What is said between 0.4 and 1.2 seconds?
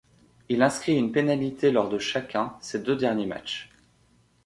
Il inscrit une